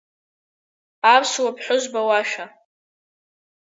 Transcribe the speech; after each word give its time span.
Аԥсуа 1.13 1.51
ԥҳәызба 1.55 2.01
лашәа! 2.07 2.45